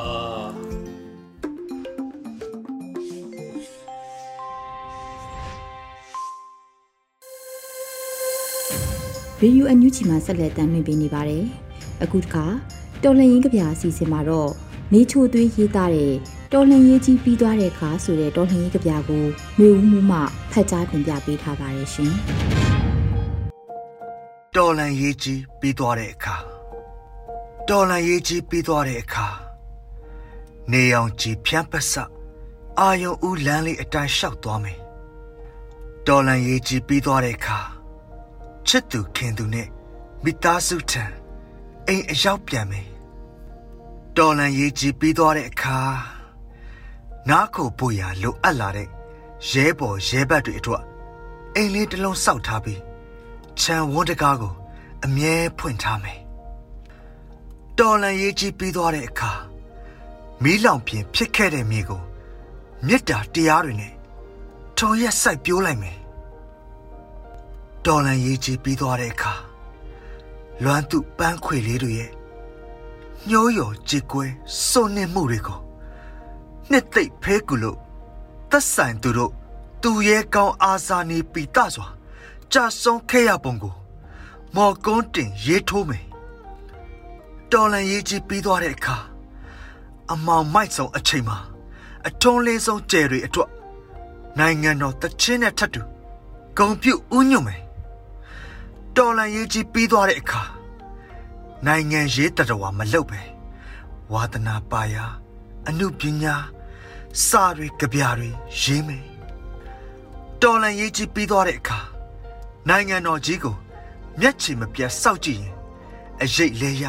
[9.40, 11.44] ရေဒီယိုအန်ယူဂျီမှာဆက်လက်တင်ပြနေပါတယ်။
[12.02, 12.44] အခုတခါ
[13.02, 14.50] တော်လှန်ရေးကြပြအစီအစဉ်မှာတော့
[14.92, 16.12] မေချိုသွေးရေးသားတဲ့
[16.52, 19.24] တော်လှန်ရေးကြီးပြီးသွားတဲ့အခါဆိုတဲ့တော်လှန်ရေးကြပြကို
[19.58, 20.18] မျိုးဦးမှုမှ
[20.52, 22.12] ဖတ်ကြားတင်ပြပေးထားပါတယ်ရှင်။
[24.56, 26.36] တော်လန်ရေးကြီးပြီးသွားတဲ့အခါ
[27.68, 29.26] တော်လန်ရေးကြီးပြီးသွားတဲ့အခါ
[30.72, 31.94] နေအောင်ကြည်ဖြန့်ပတ်စ
[32.80, 34.78] အာယုံဦးလမ်းလေးအတိုင်းလျှောက်သွားမယ်
[36.06, 37.58] တော်လန်ရေးကြီးပြီးသွားတဲ့အခါ
[38.68, 39.68] ချစ်သူခင်သူနဲ့
[40.24, 41.04] မိသားစုထံ
[41.88, 42.88] အိမ်အရောက်ပြန်မယ်
[44.16, 45.78] တော်လန်ရေးကြီးပြီးသွားတဲ့အခါ
[47.28, 48.88] နားခုပို့ရာလိုအပ်လာတဲ့
[49.50, 50.82] ရဲဘော်ရဲဘက်တွေအတွက်
[51.54, 52.80] အိမ်လေးတစ်လုံးစောက်ထားပြီး
[53.60, 54.54] ခြံဝန်းတကားကို
[55.04, 56.20] အမြဲဖွင့်ထားမယ်။
[57.78, 59.32] တော်လန်ရေးကြီးပြီးသွားတဲ့အခါ
[60.42, 62.02] မီးလောင်ပြင်ဖြစ်ခဲ့တဲ့မြေကို
[62.86, 63.92] မေတ္တာတရားတွေနဲ့
[64.78, 65.98] ထုံရက်စိုက်ပြိုးလိုက်မယ်။
[67.86, 69.34] တော်လန်ရေးကြီးပြီးသွားတဲ့အခါ
[70.62, 72.10] လွမ်းသူပန်းခွေလေးတွေရဲ့
[73.28, 74.24] ညှိုးယော်ကြည်ကွဲ
[74.68, 75.58] စုံနေမှုတွေကို
[76.70, 77.78] နှစ်သိပ်ဖဲကူလို့
[78.50, 79.32] သက်ဆိုင်သူတို့
[79.82, 81.86] သူရဲကောင်းအာဇာနည်ပီတစွာ
[82.52, 83.74] ကြာဆုံးခဲ့ရပုံကို
[84.54, 86.04] မော်ကုန်းတင်ရေးထိုးမယ်
[87.52, 88.96] တော်လန်ရေးကြီးပြီးသွားတဲ့အခါ
[90.12, 91.38] အမောင်မိုက်ဆုံးအချိန်မှာ
[92.06, 93.50] အထုံးလေးဆုံးကျယ်တွေအတွက်
[94.38, 95.80] နိုင်ငံတော်တချင်းနဲ့ထပ်တူ
[96.58, 97.63] ဂုံပြုဥညွတ်မယ်
[98.96, 100.42] တော်လန်ရေးကြီးပြီးသွားတဲ့အခါ
[101.66, 103.20] နိုင်ငံရေးတတော်ဝမလုပ်ပဲ
[104.12, 105.04] ဝါသနာပါယာ
[105.68, 106.34] အမှုပညာ
[107.26, 108.28] စာတွေကြပြတွေ
[108.60, 109.04] ရေးမယ်
[110.42, 111.78] တော်လန်ရေးကြီးပြီးသွားတဲ့အခါ
[112.68, 113.56] နိုင်ငံတော်ကြီးကို
[114.20, 115.54] မျက်ခြေမပြတ်စောက်ကြည့်ရင်
[116.22, 116.84] အရိတ်လဲရ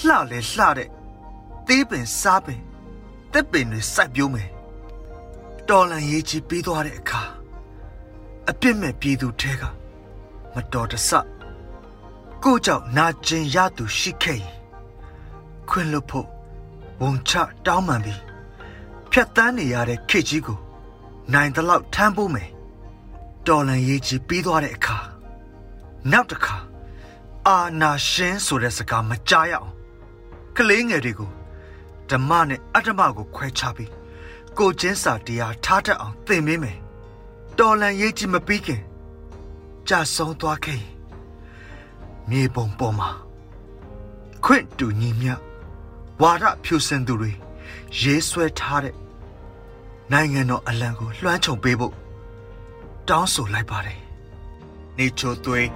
[0.00, 0.88] လှလဲလှတဲ့
[1.66, 2.60] သေးပင်စားပင်
[3.32, 4.50] တက်ပင်တွေစိုက်ပျိုးမယ်
[5.68, 7.22] တော်လန်ရေးကြီးပြီးသွားတဲ့အခါ
[8.50, 9.64] အပြစ်မဲ့ပြည်သူထဲက
[10.54, 11.10] မတော်တဆ
[12.42, 14.54] ကိုကြောင့်နာကျင်ရသူရှိခဲ့ရင်
[15.68, 16.28] ခွင့်လွတ်ဖို့
[17.00, 17.32] ဝန်ချ
[17.66, 18.20] တောင်းပန်ပြီး
[19.10, 20.58] ဖြတ်တန်းနေရတဲ့ခေတ်ကြီးကို
[21.32, 22.48] နိုင်တလောက်ထမ်းဖို့မယ်
[23.46, 24.98] တော်လန်ရေးကြီးပြီးသွားတဲ့အခါ
[26.12, 26.56] နောက်တစ်ခါ
[27.46, 29.70] အာနာရှင်ဆိုတဲ့စကားမကြားရအောင်
[30.56, 31.30] ကလေးငယ်တွေကို
[32.10, 33.90] ဓမ္မနဲ့အတ္တမကိုခွဲခြားပြီး
[34.58, 36.78] ကိုချင်းစာတရားထားတတ်အောင်သင်ပေးမယ်
[37.58, 38.82] တော်လန်ရေးကြီးမပြီးခင်
[39.88, 40.94] ကြာဆုံးသွားခဲ့ရင်
[42.30, 43.10] မြေပုံပေါ်မှာ
[44.44, 45.28] ခွင့်တူညီမြ
[46.22, 47.32] ဝါဒဖြူစင်သူတွေ
[48.00, 48.94] ရေးဆွဲထားတဲ့
[50.12, 51.94] နိုင်ငံတော်အလံကိုလွှမ်းခြုံပေးဖို့
[53.08, 53.98] တောင်းဆိုလိုက်ပါတယ်။
[54.98, 55.68] နေချိုသွေး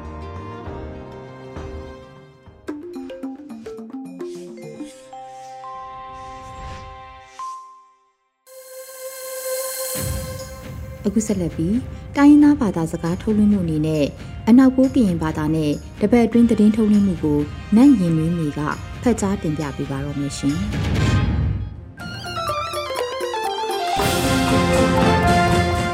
[11.06, 11.76] အခုဆက်လက်ပြီး
[12.16, 14.04] တိုင်းရင်းသားဘာသာစကားထုတ်လွှင့်မှုအနေနဲ့
[14.48, 17.40] အနောက်ပိုးကရင်ဘာသာနဲ့တပတ်အတွင်းသတင်းထုတ်လွှင့်မှုကို
[17.76, 18.60] နတ်ရင်မင်းမီက
[19.02, 20.56] ဖတ်ကြားတင်ပြပေးပါတော့မယ်ရှင်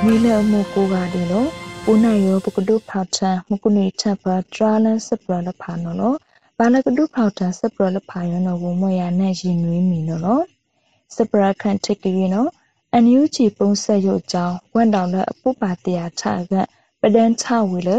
[0.05, 1.47] မိလမှုကိုကဒီလို
[1.85, 6.17] ပူနိုင်ရောပကဒုဖောက်ထံမကုနီချက်ပါဒရာလန်စပရလဖာနော်လို့
[6.59, 10.45] ဘာလကဒုဖောက်ထံစပရလဖာယောနော်ဝမရနဲ့ရင်နွေးမီနော်လို့
[11.17, 12.51] စပရခန့်တက်ကရီနော်
[12.97, 16.53] အန်ယူချီပုံဆက်ရုပ်ကြောင်းဝန်တောင်တဲ့အပုပါတရာချက
[17.01, 17.91] ပဒန်ချဝီလ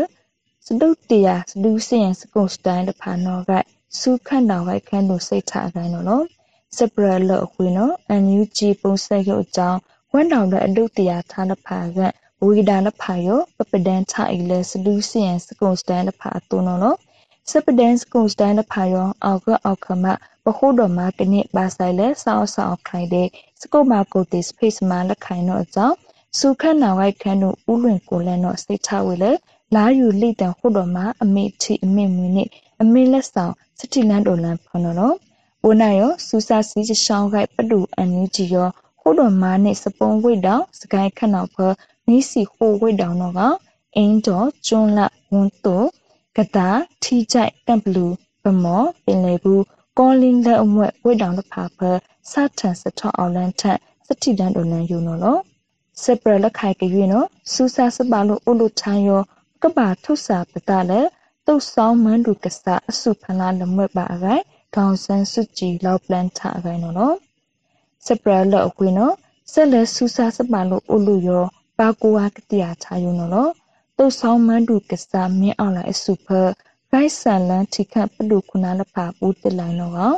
[0.66, 3.52] စဒုတ်တရာစဒူးစင်စကုတ်စတိုင်လဖာနော်က
[4.00, 6.26] စူခန့်တောင်ကခန့်တို့စိတ်ချခိုင်းနော်လို့
[6.78, 9.80] စပရလအခွေနော်အန်ယူချီပုံဆက်ရုပ်ကြောင်း
[10.14, 12.00] ဝန်တောင်တဲ့အဒုတ်တရာထားလဖာက
[12.46, 16.98] ဝီဒါလဖာယောပပဒန်ချအီလစလူစီယန်စကွန်စတန်လဖာတူနော်နော်
[17.50, 20.06] စပဒန်စကွန်စတန်လဖာယောအောက်ကအောက်ခမ
[20.46, 23.28] ပခုတော်မှာကနစ်ပါဆိုင်လဲဆောက်ဆောက်ခိုင်တဲ့
[23.62, 25.96] စကုတ်မာကိုတေစဖေးစမှာလက်ခိုင်တော့အကြောင်း
[26.40, 29.32] စုခန့်နာဝိုက်ခန့်တို့ဥလွင်ကိုလဲတော့စိတ်ချဝေလဲ
[29.76, 32.50] လာယူလိတန်ခုတော်မှာအမေချီအမေမွေနဲ့
[32.82, 35.16] အမေလက်ဆောင်စတိလန်တော်လန်ဖနော်နော်
[35.62, 38.70] ဘိုးနိုင်ရောစူစာစီချရှောင်းခိုက်ပတူအန်ယူဂျီရော
[39.02, 41.58] ခုတော်မှာနဲ့စပုံးဝိတ်တောင်စကိုင်းခန့်နောက်ဖ
[42.08, 43.42] နီးစီဟိုဝိတ်တောင်တော့က
[43.96, 45.00] အင်းတော်ကျွန်းလ
[45.32, 45.84] ဝွန်းတို
[46.38, 46.70] ကတာ
[47.04, 49.64] ထီကြိုက်ကမ်ဘလူးဗမော်ပင်လေဘူး
[50.00, 51.80] ကောလင်းလက်အမွဲ့ဝိတောင်တဖာဖ
[52.32, 55.38] စထန်စထောက်အောင်လန်ထက်စတိတန်ဒိုလန်ယူနော်လော
[56.04, 59.22] စပရလက်ခိုင်ကရွေးနော်စူစာစပါလို့အလို့ချမ်းရော
[59.62, 61.10] ကဘာထုစာပတလည်း
[61.48, 64.44] တုတ်ဆောင်မန်းဒူကဆာအစုဖလာလမွဲ့ပါအရိုင်
[64.76, 67.14] ဒေါန်ဆန်စုကြည်လောက်ပလန်ထအရိုင်နော်လော
[68.06, 69.14] စပရလက်အခွေနော်
[69.52, 71.44] ဆက်လက်စူစာစပါလို့အလို့ရော
[71.80, 73.50] ပါကူဝါကတိယာချာယူနော်လော
[73.98, 76.28] တုတ်ဆောင်မန်းဒူကဆာမင်းအောင်လိုက်အစုဖ
[76.96, 80.16] ဂိုက်ဆန်လန်ထိခတ်ပလူခုနာလဖာပူတလိုင်းနော်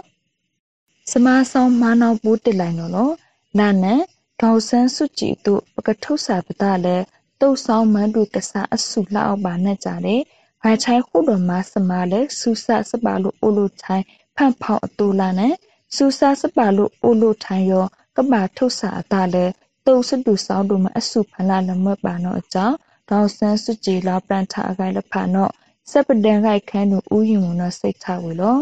[1.11, 3.13] စမဆောင်မနောပူတလိုင်းနော်
[3.59, 4.01] နာနန်
[4.41, 7.05] ဒေါဆန်းစုကြည်တို့ပကထုဆာပတလည်း
[7.41, 10.21] တုတ်ဆောင်မန်းဒူကဆာအစုလောက်ပါနဲ့ကြတယ်
[10.63, 14.03] ဘာချိုင်ခုတော်မစမလည်းစူဆာစပါလို့အိုလိုချိုင်
[14.35, 15.53] ဖန့်ဖောက်အတူလာနဲ့
[15.95, 17.85] စူဆာစပါလို့အိုလိုထိုင်ရော
[18.17, 19.53] ကဘာထုဆာအတာလည်း
[19.85, 22.75] တုတ်စတူဆောင်တို့မအစုဖလာလမွတ်ပါတော့အကြောင်း
[23.09, 25.53] ဒေါဆန်းစုကြည်လောက်ပန်ထအခိုင်လဖာတော့
[25.91, 28.57] စပဒန်ခိုက်ခန်းတို့ဥယျာဉ်မနစိတ်ချဝေလော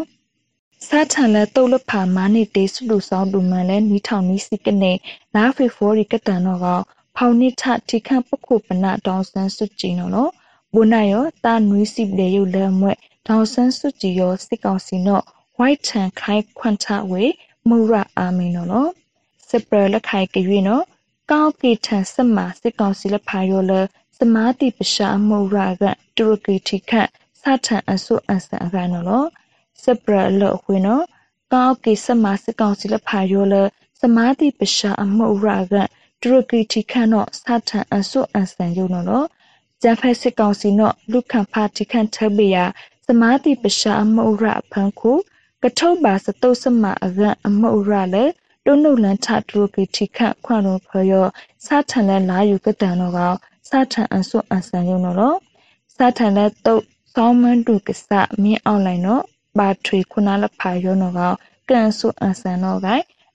[0.86, 4.92] စားထန်လဲတုတ်လဖာမာနိတေစုလူဆောင်တူမန်လဲနီးထောင်နီးစီကနေ
[5.34, 6.66] လာဖေဖောရီကတန်တော့က
[7.16, 10.32] ဖောင်နိထထိခန့်ပခုပနတောင်ဆန်းစုကြည်နော်နော်
[10.74, 15.24] ဘုနာယောတာနွီးစီလေယုလဲမွဲ့တောင်ဆန်းစုကြည်ယောစစ်ကောင်စီနော်
[15.58, 17.24] white tan ခိုင်ခွန့်ထဝေ
[17.68, 18.90] မူရအာမီနော်နော်
[19.48, 20.84] စပရလက်ခိုင်ကြွေနော်
[21.30, 23.80] ကောက်ကေထန်စမစစ်ကောင်စီလက်ဖာယောလဲ
[24.20, 25.82] စမာတိပရှာမူရက
[26.16, 29.28] တူရကီထိခန့်စထန်အဆုအန်ဆန်အခိုင်နော်နော်
[29.82, 31.04] စပရလောဝေနော်
[31.52, 33.62] ကောက်ကေစမစစ်ကောင်စီလက်ဖာယောလဲ
[34.00, 35.74] စမာတိပရှာအမှုရက
[36.22, 39.26] တူရကီထိခန့်တော့စထန်အဆုအန်ဆန်ယုံနော်နော်
[39.82, 42.64] ဂျဖက်စစ်ကောင်စီနော်လူခံဖာထိခန့်ထဘေယာ
[43.06, 45.12] စမာတိပရှာအမှုရဖန်ခု
[45.62, 48.24] ကထုပ်ပါစတုတ်စမအကအမှုရလေ
[48.64, 51.26] တုံနုလန်ထတူကီထိခန့်ခွန်တော်ဖယော
[51.64, 53.20] စထန်လဲလာယူကတန်တော့က
[53.68, 55.38] စထန်အဆုအန်ဆန်ယုံနော်
[55.94, 56.82] စထန်လဲတုတ်
[57.16, 58.10] သောမန်တုကစ
[58.42, 59.22] မြင်းအောင်လိုက်နော်
[59.58, 61.20] ပါထွေခုနာလဖာယောနော်က
[61.70, 62.88] ကန်ဆုအန်ဆန်တော့က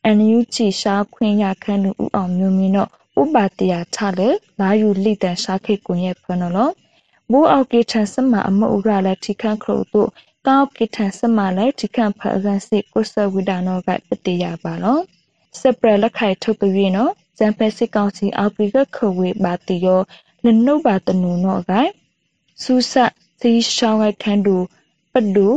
[0.05, 2.89] အန်ယူချီရှားခွင့်ရခန့်လူဦးအောင်မျိုးမင်းတော့
[3.21, 6.69] ဥပတရာချလေလာယူလိတန်ရှာခိကွန်ရဲ့ဖနော်လော
[7.31, 10.09] ဘူအောက်ကေထန်စမအမဥရလက်ထိခန့်ခရုတို့
[10.47, 14.99] ကောက်ကေထန်စမလက်ထိခန့်ဖအကန်စိကုဆဝိဒါနောကပတိယပါလော
[15.59, 17.13] စပရလက်ခိုင်ထုတ်ပြင်းနော်
[17.43, 20.01] ဇန်ဖက်စစ်ကောင်စီအောက်ပီကခဝေပါတီယော
[20.43, 21.71] လနုဘာတနုနောက
[22.61, 22.93] ဆူဆ
[23.39, 24.57] စီရှောင်းခန့်တူ
[25.11, 25.47] ပဒူ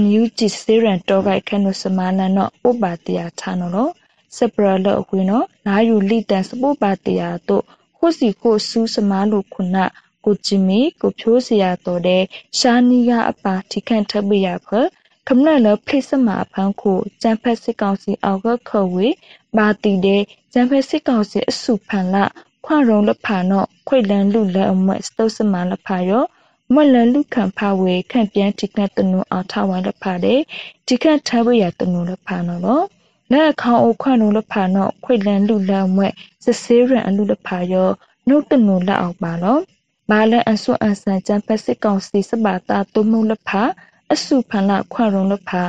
[0.00, 3.88] NUG စေရန်တော့ခိုက်ခနုစမနနောဥပါတယာဌာနလော
[4.36, 7.64] စပရလအဝင်းနောလာယူလိတန်စပုပါတယာတို့
[7.96, 9.76] ခုစီခုဆူးစမလို့ခုန
[10.24, 12.22] ကိုချီမီကိုဖြိုးစရာတော်တဲ့
[12.58, 14.68] ရှာနီယာအပါထိခန့်ထပ်ပြရဖ
[15.28, 19.06] ခမနလဖိစမဖန်းခုကျန်ဖက်စစ်ကောင်စီအောက်ကခဝေ
[19.56, 22.24] ပါတီတဲ့ကျန်ဖက်စစ်ကောင်စီအစုဖန်လာ
[22.64, 26.24] ခွရုံလဖာနော့ခွေလန်လူလဲအမွဲ့စတုစမလဖာရော
[26.74, 30.40] မလလူခံဖဝေခန့်ပြန်တိကတနုအောင်ထဝိုင်းလဖာတဲ့
[30.86, 32.84] တိကထဘရတနုလဖာနော်
[33.32, 36.12] လက်ခေါအခွန့်နုလဖာနော်ခွေလန်လူလမွဲ့
[36.44, 37.88] စစေးရန်အလူလဖာရော
[38.28, 39.60] နှုတ်တနုလက်အောင်ပါနော်
[40.10, 43.62] ဘာလအဆွအန်ဆန်ချန်ပစစ်ကောင်စီစပါတာတုံမှုလဖာ
[44.14, 45.62] အစုဖန်လခွန့်ရုံလဖာ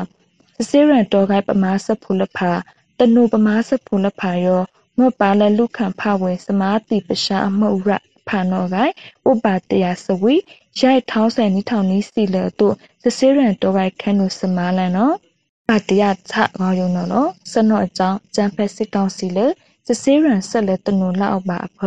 [0.58, 2.52] စစေးရန်တော်ခိုင်ပမာစဖူလဖာ
[3.00, 4.62] တနုပမာစဖူလဖာရော
[4.98, 7.90] မောပါလလူခံဖဝေစမာတိပရှာအမှုရ
[8.28, 8.94] ဖာနောဂိုင်
[9.30, 10.36] ဥပတယစဝီ
[10.80, 15.16] ရိုက်ထောင်းဆယ်နီထောင်နီစီလေတို့စစေးရန်တော့ဂိုင်ခန်းနုစမာလန်နော်
[15.68, 19.46] ပါတယချငောယုံနော်နော်စနော့အကြောင်းဂျမ်ဖက်စစ်တောင်းစီလေ
[19.88, 21.80] စစေးရန်ဆက်လေတနုလောက်ပါအဖ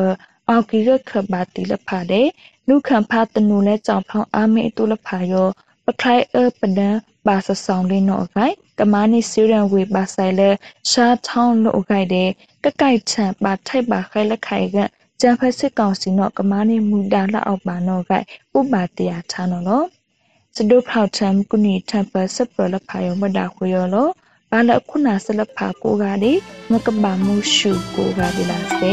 [0.48, 2.28] အောက်ကီရခဘာတီလဖာတဲ့
[2.68, 5.48] လူခံဖာတနုလဲကြောင်ဖောင်းအာမေတူလဖာယော
[5.86, 6.90] ပခိုင်အပဒံ
[7.26, 10.50] ပါစဆောင်လေးနော်ဂိုင်ကမာနီစီရန်ဝေပါဆိုင်လေ
[10.90, 12.28] ရှားထောင်းလို့ဂိုင်တဲ့
[12.64, 14.78] ကကိုက်ချန်ပါထိုက်ပါခိုင်လက်ခိုင်က
[15.20, 19.82] ကျန်ဖက်စစ်ကောင်စီနော့ကမာနေမူတာလက်အောက်ပါနော့ကဥပါတရာချာနော်လော
[20.56, 24.08] စဒုဖောက်ချမ်ကုနီတမ်ပစပရလဖာယောမဒါခွေယောလော
[24.50, 26.32] ဘာလခုနာဆလဖာကိုကဒီ
[26.70, 28.92] မကဘာမှုရှုကိုကဒီလာစေ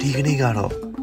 [0.00, 0.87] ဒီကနေ့ကတော့